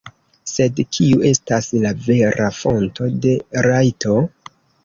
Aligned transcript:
Sed 0.51 0.79
kiu 0.97 1.19
estas 1.33 1.69
la 1.85 1.93
vera 2.07 2.49
fonto 2.63 3.11
de 3.27 3.37
rajto? 3.69 4.19